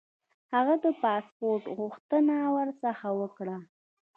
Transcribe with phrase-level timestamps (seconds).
[0.53, 3.57] هغه د پاسپوټ غوښتنه ورڅخه وکړه.